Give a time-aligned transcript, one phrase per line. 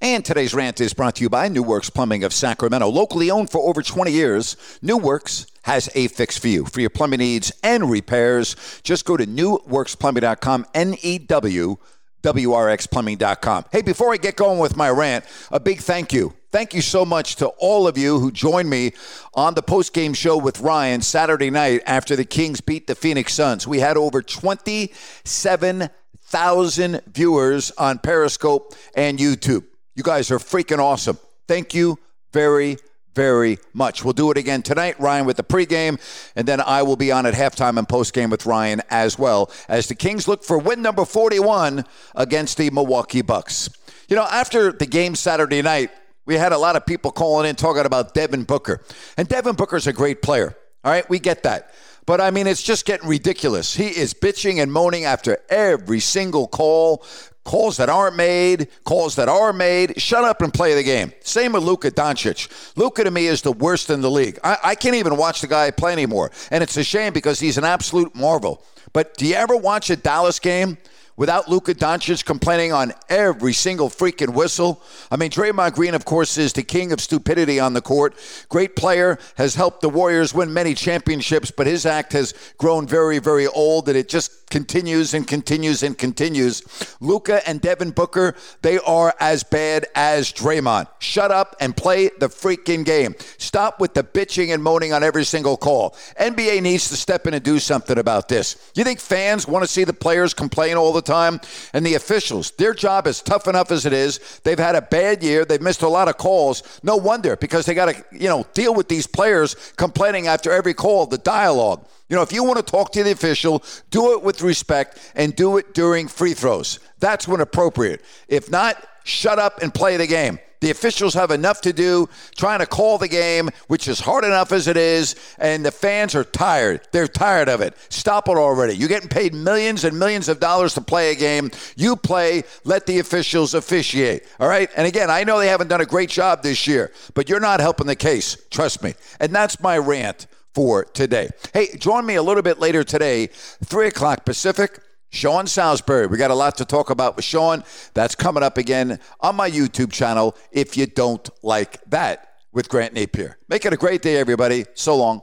[0.00, 2.88] And today's rant is brought to you by New Works Plumbing of Sacramento.
[2.88, 6.66] Locally owned for over 20 years, New Works has a fix for you.
[6.66, 8.54] For your plumbing needs and repairs,
[8.84, 11.78] just go to newworksplumbing.com, N E W
[12.22, 13.64] W R X plumbing.com.
[13.72, 16.32] Hey, before I get going with my rant, a big thank you.
[16.52, 18.92] Thank you so much to all of you who joined me
[19.34, 23.66] on the post-game show with Ryan Saturday night after the Kings beat the Phoenix Suns.
[23.66, 29.64] We had over 27,000 viewers on Periscope and YouTube.
[29.98, 31.18] You guys are freaking awesome.
[31.48, 31.98] Thank you
[32.32, 32.76] very,
[33.16, 34.04] very much.
[34.04, 36.00] We'll do it again tonight, Ryan, with the pregame,
[36.36, 39.88] and then I will be on at halftime and postgame with Ryan as well as
[39.88, 43.70] the Kings look for win number 41 against the Milwaukee Bucks.
[44.08, 45.90] You know, after the game Saturday night,
[46.26, 48.80] we had a lot of people calling in talking about Devin Booker.
[49.16, 50.56] And Devin Booker's a great player.
[50.84, 51.74] All right, we get that.
[52.06, 53.74] But I mean, it's just getting ridiculous.
[53.74, 57.04] He is bitching and moaning after every single call,
[57.48, 59.98] calls that aren't made, calls that are made.
[59.98, 61.14] Shut up and play the game.
[61.20, 62.76] Same with Luka Doncic.
[62.76, 64.38] Luka to me is the worst in the league.
[64.44, 66.30] I, I can't even watch the guy play anymore.
[66.50, 68.62] And it's a shame because he's an absolute marvel.
[68.92, 70.76] But do you ever watch a Dallas game?
[71.18, 74.82] Without Luka Doncic complaining on every single freaking whistle.
[75.10, 78.14] I mean, Draymond Green, of course, is the king of stupidity on the court.
[78.48, 83.18] Great player, has helped the Warriors win many championships, but his act has grown very,
[83.18, 86.62] very old, and it just continues and continues and continues.
[87.00, 90.86] Luka and Devin Booker, they are as bad as Draymond.
[91.00, 93.14] Shut up and play the freaking game.
[93.38, 95.96] Stop with the bitching and moaning on every single call.
[96.18, 98.70] NBA needs to step in and do something about this.
[98.74, 101.07] You think fans want to see the players complain all the time?
[101.10, 101.40] And
[101.86, 104.40] the officials, their job is tough enough as it is.
[104.44, 105.44] They've had a bad year.
[105.44, 106.80] They've missed a lot of calls.
[106.82, 110.74] No wonder because they got to, you know, deal with these players complaining after every
[110.74, 111.86] call, the dialogue.
[112.08, 115.34] You know, if you want to talk to the official, do it with respect and
[115.36, 116.78] do it during free throws.
[117.00, 118.02] That's when appropriate.
[118.28, 120.38] If not, shut up and play the game.
[120.60, 124.52] The officials have enough to do trying to call the game, which is hard enough
[124.52, 126.80] as it is, and the fans are tired.
[126.92, 127.74] They're tired of it.
[127.88, 128.76] Stop it already.
[128.76, 131.50] You're getting paid millions and millions of dollars to play a game.
[131.76, 134.26] You play, let the officials officiate.
[134.40, 134.70] All right?
[134.76, 137.60] And again, I know they haven't done a great job this year, but you're not
[137.60, 138.36] helping the case.
[138.50, 138.94] Trust me.
[139.20, 141.28] And that's my rant for today.
[141.52, 144.80] Hey, join me a little bit later today, 3 o'clock Pacific.
[145.10, 146.06] Sean Salisbury.
[146.06, 147.64] We got a lot to talk about with Sean.
[147.94, 152.94] That's coming up again on my YouTube channel if you don't like that with Grant
[152.94, 153.38] Napier.
[153.48, 154.66] Make it a great day, everybody.
[154.74, 155.22] So long.